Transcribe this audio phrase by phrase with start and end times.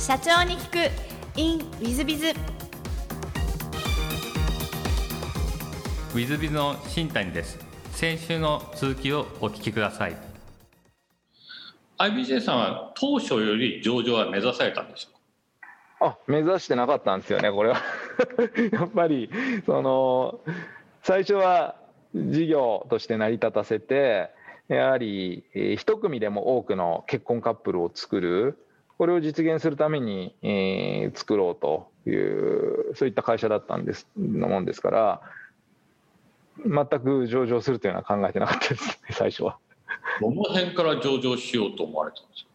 [0.00, 1.38] 社長に聞く。
[1.38, 7.58] In ウィズビズウィズビズの新谷です。
[7.92, 10.16] 先週の続きをお聞きください。
[11.98, 15.10] IBJ さんは当初より上場は目指されたんでしょ
[16.00, 17.76] うあ目指してなかったんですよねこれは。
[18.72, 19.28] やっぱり
[19.66, 20.40] その
[21.02, 21.76] 最初は
[22.14, 24.30] 事業として成り立たせて
[24.68, 25.44] やはり
[25.76, 28.66] 一組でも多くの結婚カップルを作る
[29.00, 35.22] これを実現するために、えー、作ろうというそういった会社だったんですのもんですから
[36.66, 39.56] 全く上場するというのは考えてなかったですね 最初は。
[40.20, 42.50] どの辺から上場しようと思われたんですか？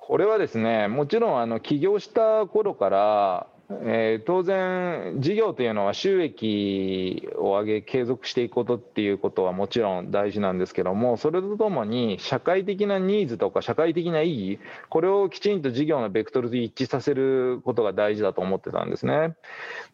[0.00, 19.34] これはですねもちろんあの起業した頃からえー、当然、事業というのは収益を上げ、継続していくことっていうことはもちろん大事なんですけども、それとともに、社会的なニーズとか、社会的な意義、これをきちんと事業のベクトルで一致させることが大事だと思ってたんですね。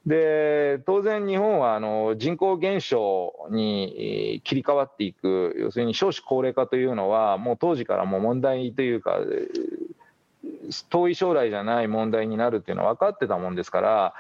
[0.05, 9.19] で当然、日本はあの人口減少に切り替わっていく、要するに少子高齢化というのは、もう当時からもう問題というか、
[10.91, 14.15] 遠い将来じゃない問題になるっていうのは分かってたもんですから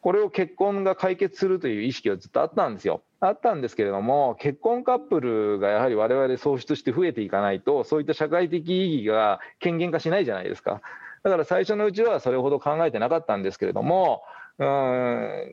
[0.00, 3.02] これを結婚が解決するという意識はずっとあったんですよ。
[3.20, 10.82] あったんですけれども結婚カップルがやはり我々創出して増えていかないとそういった社会的意義が権限化しないじゃないですか。
[11.22, 14.24] だから最初のうちはそれほど考えてなかったんですけれども
[14.58, 15.52] うん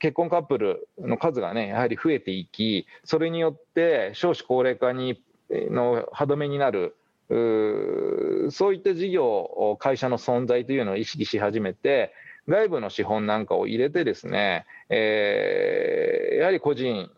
[0.00, 6.96] 結婚カップルの数がねやはり増えていきそれによって少子高齢化にの歯止めになる
[7.28, 12.12] そういった事業、会社の存在というのを意識し始めて、
[12.48, 17.10] 外部の資本なんかを入れてですね、えー、やはり個人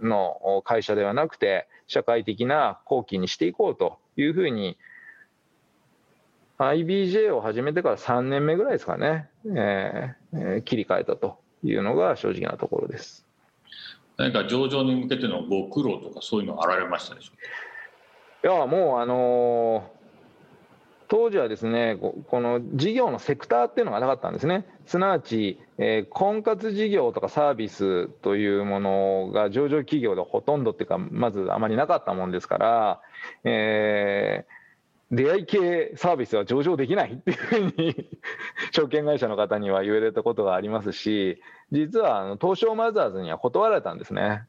[0.00, 4.78] の会社ではなくて、社会的な後期にしていこうというふうに、
[6.58, 13.26] IBJ を始めてから3年目ぐらいですかね、えー、切り替えたというのが正直なところです。
[14.16, 17.42] 何か上場に向けてのご苦労とかそういうのあられましたでしょうか？
[18.44, 20.02] いやもうあのー、
[21.06, 21.96] 当時はですね
[22.28, 33.00] この事業のセクターっていうのがなかったんですねすなわち、えー、婚活事業とかサービスというものが上場企業でほとんどっていうかまずあまりなかったもんですから、
[33.44, 38.08] えー、出会い系サービスは上場できないっていうふうに
[38.72, 44.48] 証券会社の方には言われたことがありますし実は東証マザーズには断られたんですね。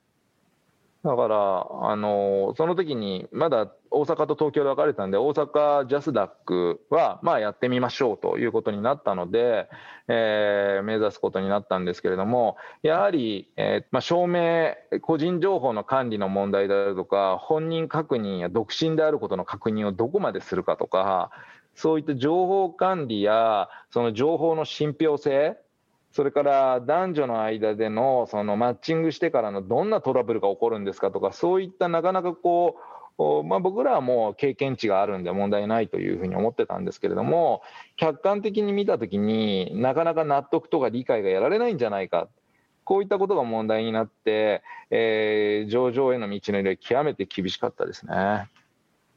[1.04, 9.70] だから、あのその時にまだ大阪と東京で分かれたんで、大阪ジャスダックはまあやってみましょうということになったので、
[10.08, 21.30] えー、目指すことになったんですけれども、やはり、えーまあ、証明、個人情報の管理の問題であるとか、本人確認や独身であることの確認をどこまでするかとか、
[21.75, 25.58] そういった情報管理や、その情報の信憑性、
[26.12, 37.62] それから男女の間でのそのマッチングしてからのどんなトラブルが起こるんですかとか、そういったなかなかこう、まあ、僕らはもう経験値があるんで問題ないというふうに思ってたんですけれども、
[37.96, 42.28] 客観的に見たときになかなか納得とか理解がやられないんじゃないか。
[42.85, 48.13] こういったことが問題になって、えー、上場への道のりは極めて厳しかったですね。
[48.13, 48.50] なる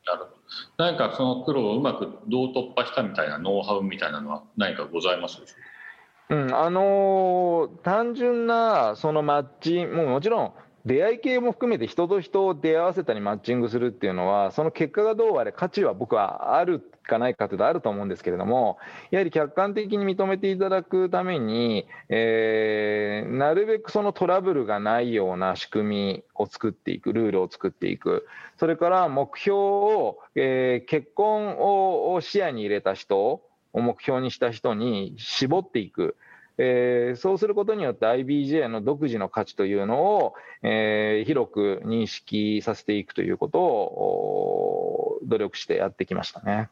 [0.04, 0.28] ほど。
[0.76, 6.28] 何かその苦労をうまくどう突破したみたいなノウハウみたいなのは何かございますでしょう？
[6.28, 10.52] かうん、あのー、単純なそのマッチ、もうもちろん
[10.86, 18.78] 出会い系も含めて人と人を出会わせたりマッチングするっていうのは、その結果がどうあれ、価値は僕はあるかないかというとあると思うんですけれども、
[19.10, 28.24] やはり客観的に認めていただくために、えー、なるべくそのトラブルがないような仕組みを作っていく、ルールを作っていく、
[28.56, 33.42] それから目標を、えー、結婚を視野に入れた人、
[33.76, 36.16] を目標にした人に絞っていく。
[36.58, 46.70] えー、そうすることによって IBJ の独自の価値というのを、えー、広く認識させていくということを努力してやってきましたね。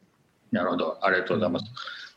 [0.52, 1.64] なるほど、ありがとうございます。
[1.64, 1.68] うん、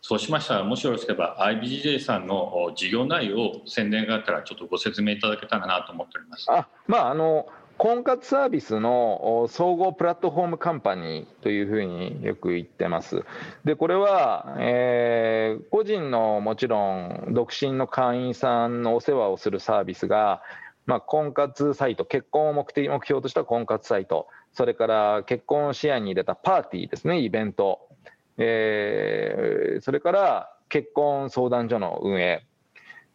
[0.02, 6.46] そうしましたら、もしよろしければ IBJ さんの事業内容を宣伝があったらちょっとご説明いただけたらなと思っております。
[6.50, 7.48] あ、まああの
[7.78, 13.24] 婚活サービスの総合プラットフォームカンパニーというふうによく言ってます。
[13.66, 20.42] で、これは、えー、個人のもちろん独身の会員さんのお世話をするサービスが、
[20.88, 27.90] まあ、婚活サイト、結婚を目的目標とした婚活サイト、それから結婚を視野に入れたパーティーですね、イベント、
[28.38, 32.44] えー、それから結婚相談所の運営、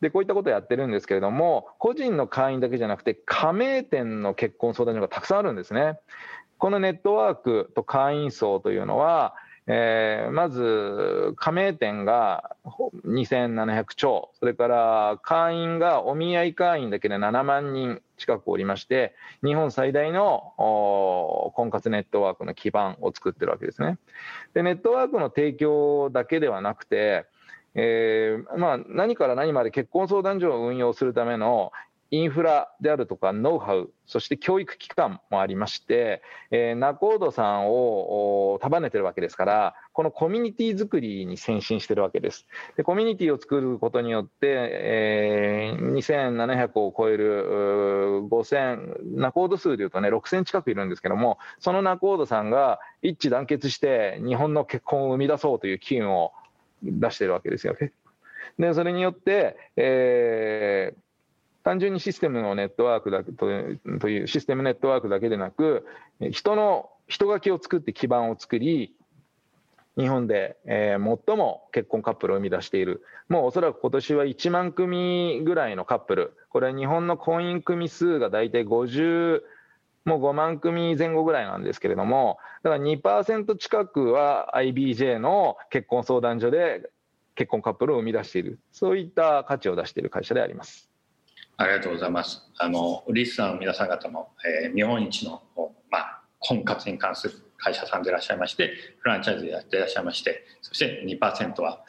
[0.03, 5.99] で、こういったことをやってるんですけれども、個人の会員だけじゃなくて、加盟店の結婚相談所がたくさんあるんですね。
[6.59, 9.35] このネットワークと会員層というのは、
[9.69, 12.57] えー、まず加盟店が
[13.07, 19.15] 2700超、それから会員がお見合い会員だけで7万人近くおりまして、
[19.45, 20.53] 日本最大の
[21.55, 23.99] 婚活ネットワークの基盤を作ってるわけですね。
[24.53, 27.27] で、ネットワークの提供だけではなくて、
[27.75, 31.73] えーまあ、何から何まで結婚相談所を運用するための
[32.13, 36.21] インフラであるとかノウハウ、そして教育機関もありまして、
[36.51, 42.47] えー、ナコードさんを束ねてるわけですから、このコミュニティ作りに先進してるわけです。
[42.77, 56.33] でコミュニティを作ることによって、えー、2700を超える5000、ナコード数でいうとね、6000近くいるんですけども、そのナコードさんが一致団結して日本の結婚を生み出そうという機運を
[56.83, 57.93] 出してるわけですよね。
[58.59, 63.47] で、それによって、えー、単純にシステムのネットワークだけと
[64.01, 65.87] というシステムネットワークだけでなく
[66.33, 68.95] 人の人書きを作って基盤を作り
[69.97, 79.43] 日本で、えー、最も結婚カップルを生み出しているもうおそらく今年は1万組ぐらいのカップルこれは日本の婚姻組数が大体50
[80.05, 86.91] もう5万組前後ぐらいなんですけれどもだから2%近くは IBJ の結婚相談所で
[87.35, 90.91] 結婚カップルを生み出しているそういった価値を出している会社であります。
[91.57, 92.51] ありがとうございます。
[92.59, 94.31] あのリスナーの皆さん方も、
[94.65, 95.43] えー、日本一の
[95.91, 101.85] まあ婚活に関する会社さんでいらっしゃいまして、フランチャイズでやっていらっしゃいまして、そして2%は、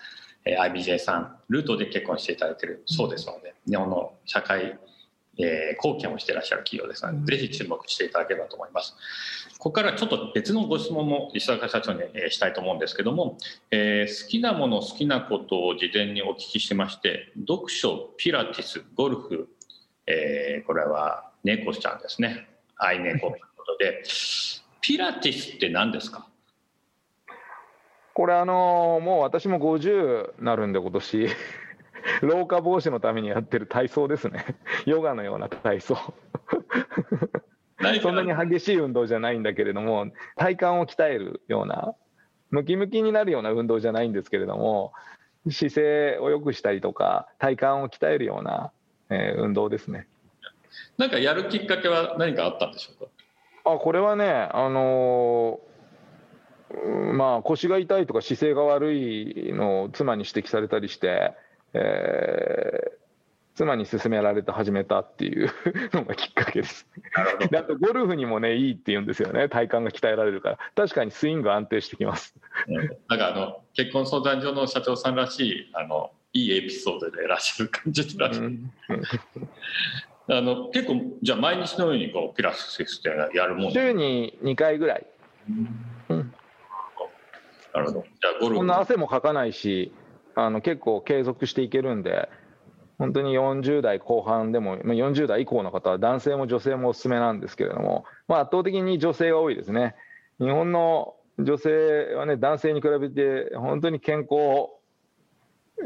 [0.45, 4.77] えー、IBJ さんルートで結婚していただいているそうですので、日本の社会
[5.37, 8.95] えー、貢献をしていらっしゃる企業ですので、ぜひ注目していただければと思います。
[9.57, 13.37] ここからちょっと別のご質問も石坂社長に、えー、したいと思うんですけども、
[13.71, 19.47] えー、好きなもの好きなことを事前にお聞きしまして読書ピラティスゴルフ、
[20.05, 22.47] えー、これは猫ちゃんですね。
[22.77, 24.03] 愛猫ということで。
[24.81, 26.27] ピラティスって何ですか？
[28.13, 31.29] これあのもう私も50なるんで今年
[32.21, 34.55] 老化防止のためにやってる体操ですね。
[34.85, 35.97] ヨガのような体操。
[38.01, 41.95] そんなに激しい運動じゃないんだけれども、体幹を鍛えるような、
[42.49, 44.93] ムキムキになるような運動じゃないんですけれども、
[45.49, 48.71] 姿勢を良くしたりとか、体幹を鍛えるような、
[49.09, 50.07] えー、運動ですね。
[50.97, 53.11] なんかやるきっかけは何かあったんでしょうか？
[53.65, 61.33] あこれはね、あのー、まあ、腰が痛いとか姿勢が悪いのを妻に指摘されたりして、
[61.73, 63.03] えー、
[63.55, 65.51] 妻に勧められて始めたっていう
[65.93, 66.87] のがきっかけです。
[67.49, 72.35] であとゴルフにもねいいって言うんですよね体幹が鍛えられるから確かにスイング安定してきます。
[73.07, 78.59] なんかあの結婚相談所の社長さんらしいあのいいエピソードでいらっしゃる感じでらっしゃる。
[80.29, 85.05] あの結構じゃあ毎日のようにこうピラティスってやるもん週に2回ぐらい。
[86.09, 86.33] うん、
[87.73, 88.01] なるほど。
[88.03, 88.55] じゃあゴルフ。
[88.59, 89.91] そんな汗もかかないし
[90.35, 92.29] あの結構継続していけるんで、
[92.97, 99.95] 本当に40代後半でも、40代以降の方は男性も女性もおすすめなんですけれども、まあ、圧倒的に女性が多いですね。
[100.39, 104.69] 日本の女性はね、男性に比べて本当に健康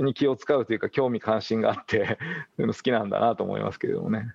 [0.03, 2.17] に気を使うというか、興味関心があって
[2.57, 4.25] 好きなんだなと思いますけれどもね。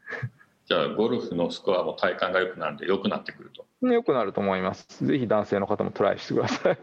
[0.64, 3.66] じゃあ、ゴルフのスコアも体感が良くなるんで、良くなってくると。
[3.86, 5.04] 良くなると思います。
[5.04, 6.78] ぜひ男性の方もトライしてください。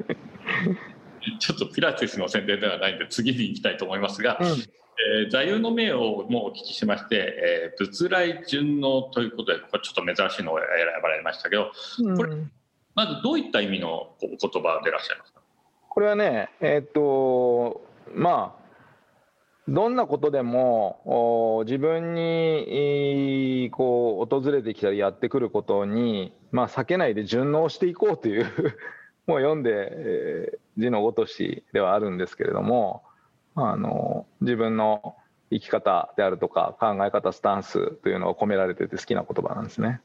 [1.39, 10.65] ちょっとピラティスの宣伝ではないんで次に行きたいと思いますが、うん、えー、座右の銘をもうお聞きしまして、えー、仏来順応ということでこれちょっと珍しいのを選
[11.01, 11.71] ばれましたけど、
[12.15, 12.35] これ
[12.95, 15.39] まずどういった意味の言葉でいらっしゃいますか？
[15.89, 18.59] これはねえー、っとまあ
[19.67, 28.47] どんなことでも自分にこう訪れてきたりやってくることに、まあ、避けないで順応していこうという
[29.29, 33.03] もう読んで、えー、字のごとしではあるんですけれども
[33.53, 35.15] あの自分の
[35.51, 40.01] 生き方であるとか考え方スタンスというのが込められてて好きな言葉なんですね。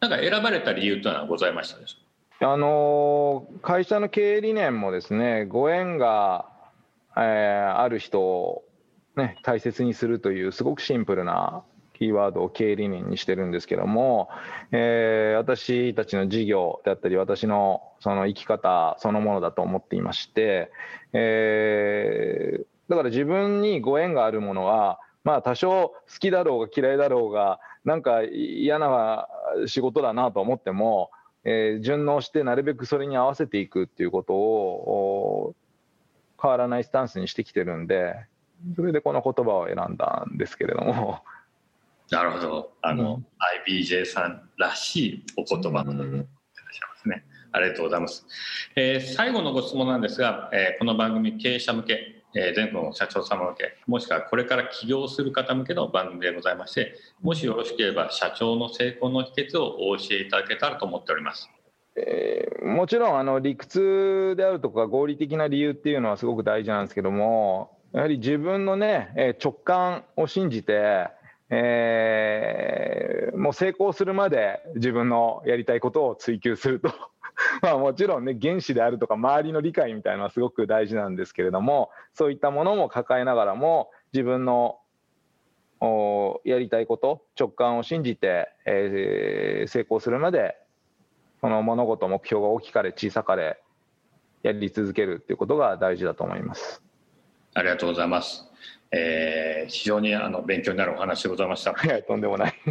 [0.00, 6.44] なんか選ばれた理由というのはございましたでしょあの会社の経営理念もですねご縁が、
[7.16, 8.62] えー、ある人を、
[9.16, 11.64] ね、大切にするというすごくシンプルな
[11.98, 14.28] キーワードを経営理念にしてるんですけども、
[14.70, 20.70] えー、私たちの事業であったり、私のその生き方そのものだと思っていまして、
[21.12, 29.26] えー、だから自分にご縁があるものは、まあ多少好きだろうが嫌いだろうが、なんか嫌な
[29.66, 31.10] 仕事だなと思っても、
[31.42, 35.54] えー、順応してなるべくそれに合わせていくっていうことを
[36.40, 38.14] 変わらないスタンスにしてきてるんで、
[38.76, 41.22] それでこの言葉を選んだんですけれども。
[42.10, 42.72] なるほど。
[42.82, 47.24] あの、うん、IBJ さんらしいお言葉の、うん、いらっしゃいますね。
[47.52, 48.26] ありがとうございます。
[48.76, 61.50] えー、最後のご質問なんですが、えー、この番組経営者向け、えー、全国の社長様向け、もしくはこれから起業する方向けの番組でございまして、もしよろしければ社長の成功の秘訣をお教えいただけたらと思っております。
[61.96, 71.08] えー、もちろんあの理屈であるとか合理的な理由っていうのはすごく大事なんですけどもやはり自分のね直感を信じて
[71.50, 76.92] えー、もう成功するまで自分のやりたいことを追求すると
[77.62, 84.78] まあもちろんね原子であるとか周りの理解みたいなのはすごく大事なんですけれどもそういったものも抱えながらも自分の
[86.44, 90.56] やりたいこと直感を信じて、えー、成功するまで
[91.40, 93.60] その物事目標が大きかれ小さかれ
[94.42, 96.82] やり続けるっていうことが大事だと思います。
[97.54, 98.47] ありがとうございます。
[98.90, 101.72] えー、非常にあの勉強になるお話でございました。
[101.76, 102.54] はい、とんでもない。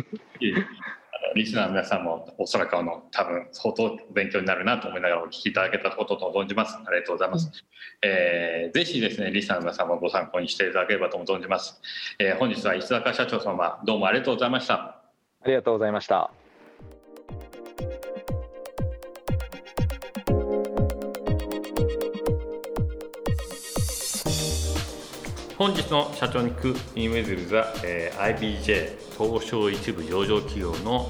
[1.36, 6.76] リスナーの皆さんもおそらくあの多分相当勉強になるなと思いながらお聞きいただけたことと存じます。
[6.76, 7.48] ありがとうございます。
[7.48, 11.82] うん、えー、ぜひですね、リスナーの皆さんもご参考にしていただければと存じます。
[12.20, 14.74] えー、本日は石坂社長様、どうもありがとうございました。
[14.74, 16.32] ありがとうございました。
[25.58, 31.10] 本日の社長に聞くインウェズルザ、えー、IBJ 東証一部上場企業の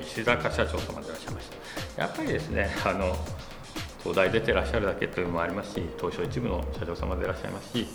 [0.00, 1.48] 石坂社長様でいらっしゃいまし
[1.96, 2.02] た。
[2.02, 3.16] やっぱりですね あの
[4.00, 7.86] 東大出てらっしゃるだけというのもありますし東証一部の社長様でいらっしゃいますし、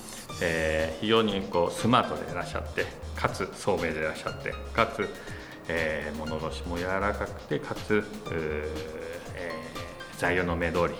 [0.41, 2.85] えー、非常にこうスマートでいらっしゃって
[3.17, 5.05] かつ聡明でいらっしゃってかつ、
[5.67, 10.93] えー、物腰も柔らかくてかつ、えー、材料の目通り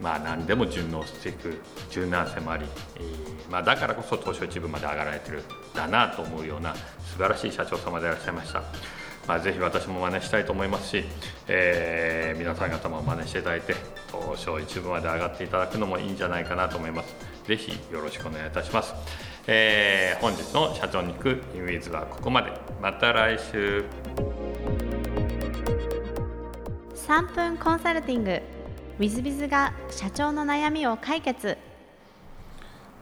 [0.00, 2.64] まあ、何でも順応していく柔軟性もあり、
[2.96, 5.42] えー、まあ、だからこそ東証一部まで上がられてる
[5.74, 8.62] だなと思うような素晴らしい社長様でいらっしゃいました。
[9.28, 11.04] まあ、ぜひ私も真似したいと思いますし、
[11.46, 13.74] えー、皆さん方も真似していただいて
[14.10, 17.14] 東証一部まで上がっていただくのもいいんじゃないかなと思います。
[17.46, 18.94] ぜひよろしくお願いいたします。
[19.46, 22.52] えー、本日の社長に行くインウィズはここまで。
[22.80, 23.84] また来週。
[26.94, 28.59] 3分コンサルティング
[29.00, 31.56] ウィズビズが社長の悩みを解決。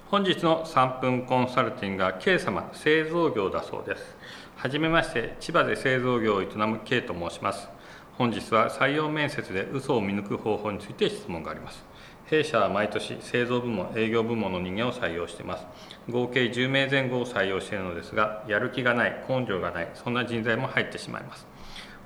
[0.07, 4.17] 本日の3分コンサルティングは K 様製造業だそうです。
[4.55, 7.69] はじめまして千葉で製造業を営む K と申します。
[8.17, 11.85] 本日は採用面接で嘘を見抜く方法について質問があります。
[12.27, 15.67] 弊社は毎年製造部門営業部門の人間を採用しています。
[16.09, 21.45] 合計10名前後を採用しているのですがやる気がない根性がないそんな人材も入ってしまいます。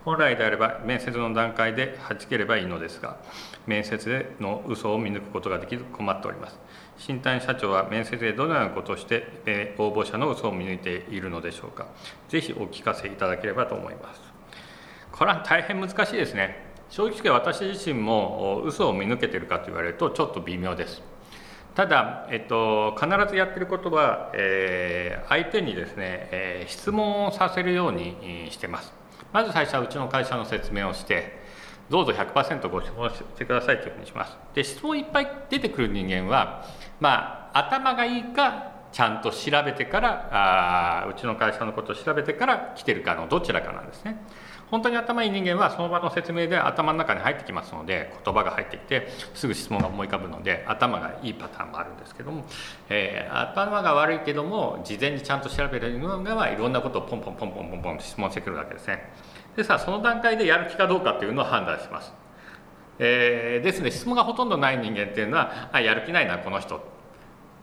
[0.04, 3.18] 本来であれば面接の段階ではじければいいのですが
[3.66, 6.58] 面接での嘘を見抜くことができず困っております。
[6.98, 11.86] 新谷社長は面接でどのようなことをして応募者の嘘を見抜いているのでしょうか。
[12.28, 14.20] ぜひお聞かせいただければと思います。
[15.12, 16.72] これは大変難しいですね。
[16.90, 21.02] 正直私自身も嘘を見抜けてるかと言われるとちょっと微妙です。
[21.74, 29.01] ただ、えっと、必ずやってることは、えー、相手にですね、えー、質問をさせるようにしてます。
[29.32, 31.40] まず最初はうちの会社の説明をして
[31.90, 34.36] どうぞ100%ご質問してくださいというふうにします。
[34.54, 36.66] で質問いっぱい出てくる人間は
[37.00, 40.28] まあ頭がいいかちゃんと調べてから
[41.04, 44.16] あうちの会社のことを調べてから来てるかのどちらかなんですね。
[44.72, 52.46] 本当に頭いい人間はその場の説明で頭の中に入ってきますので言葉が入ってきてすぐ質問が思い浮かぶので頭がいいパターンもあるんですけども、
[52.88, 59.10] えー、頭が悪いけども事前にちゃんと調べるのがいろんなことをポンポンポンポンポンポンと質問してくるわけですね。
[59.56, 62.14] でさその段階でやる気かどうかっていうのを判断します、
[62.98, 66.78] えー、ですので質問がほとんどない人間っていうのはあやる気ないなこの人。
[66.78, 66.80] っ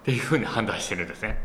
[0.03, 1.37] ていうふうに判断してるんですね。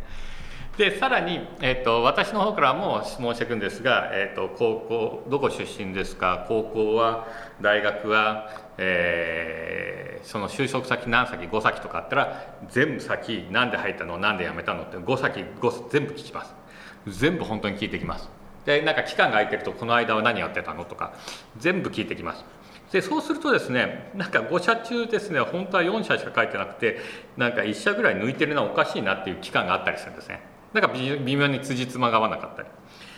[0.77, 6.47] でさらに、えーと、私の方からも質問していくんですが、えーと、高校どこ出身ですか？
[6.49, 7.29] 高校は
[7.61, 14.19] 大学は、えー、その就職先何先5先とかあったら全部先何で入ったの？
[14.19, 14.83] 何で辞めたの？
[14.83, 16.53] って5先5全部聞きます。
[17.07, 18.29] 全部本当に聞いてきます。
[18.67, 20.85] でなんか期間が空いてるとこの間は何やってたの？
[20.85, 21.15] とか
[21.57, 22.45] 全部聞いてきます。
[22.91, 26.99] でそうするとですねなんか5社中ですね本当は4社しか書いてなくて
[27.37, 30.41] なんか1社ぐらい抜いてるのはおかしいなっていう期間があったりするんですね。
[30.75, 32.69] なんか微妙に辻褄が合わなかったり。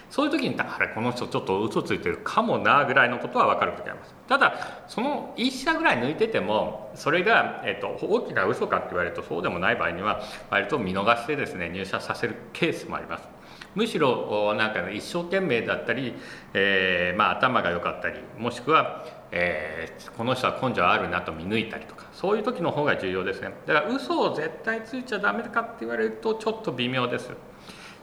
[0.09, 4.15] そういう時にあれこの人ちょっと嘘ついてるかもなぐらいのことは分かる時あります。
[4.29, 13.36] ただその1社ぐらい抜いててもそれが、えーと、と大きな嘘かって言われるとそうでもない場合には割と見逃してですね入社させるケースもあります。
[13.77, 16.15] むしろなんか一生懸命だったり、
[16.55, 23.53] えー、まあ、頭が良かったりもしくは、えー、この人は根性あるなと見抜いたりとかそういう時の方が重要ですね。
[23.67, 27.31] だから嘘を絶対ついちゃダメかって言われるとちょっと微妙です。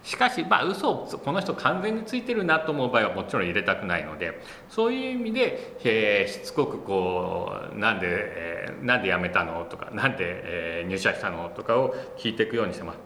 [0.03, 12.99] しかしまあ嘘をこの人完全についてるなと思う場合はもちろん入れたくないのでそういう意味で、えー、しつこくこうなんで、えー、なんで辞めたのとかなんで、えー、入社したのとかを聞いていくようにしてます、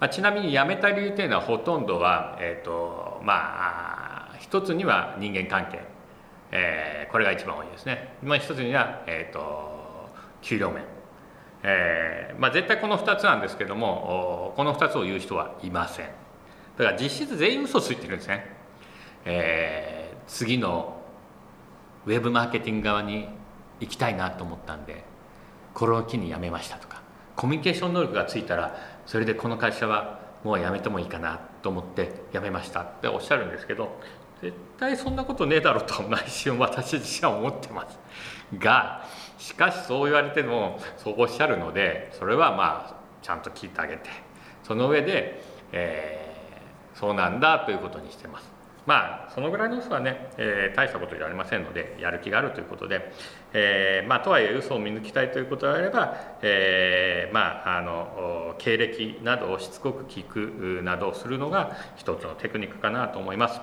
[0.00, 5.82] まあ、ちなみに辞めた理由というのはほとんどは、えーとまあ一つには人間関係、
[6.50, 9.78] えー、これが一番多いですね、まあ、一つには、えーと
[10.42, 10.84] 給料面。
[11.62, 16.06] えーまあ、絶対この2つなんですけどもこの2つを言う人はいません。
[16.78, 18.46] だから実質全員嘘ついてるんですね、
[19.26, 21.02] えー、次の
[22.06, 23.28] ウェブマーケティング側に
[23.80, 25.04] 行きたいなと思ったんで
[25.74, 26.99] これを機に辞めましたとか。
[27.40, 33.98] コミュニケーション能力がついたらそれでこの会社はもう辞めてもいいかなと思って辞めましたっておっしゃるんですけど
[34.42, 37.98] 絶対そんなことねえだろうと内心私自身は思ってます。
[38.58, 39.06] が
[39.38, 44.10] しかしそう言われてもそうおっしゃるのでそれはまあちゃんと聞いてあげて
[44.62, 45.42] その上で、
[45.72, 48.59] えー、そうなんだということにしてます。
[48.90, 53.12] まあそのぐらいの嘘はね、えー、大したことじゃありませんのでやる気があるということで、
[53.52, 63.60] えー、まあとはいえ嘘を見抜きたいということであれば、えー、まああの経歴などをしつこく聞くなどをするのが一つのテクニックかなと思います、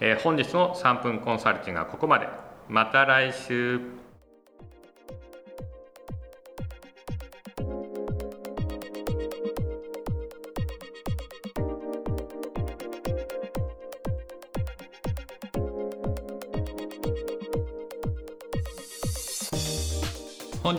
[0.00, 2.26] え、本日の3分コンサルティングはここまで。
[2.70, 4.01] また来週。